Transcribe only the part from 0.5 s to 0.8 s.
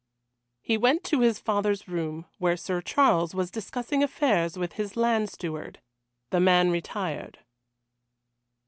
He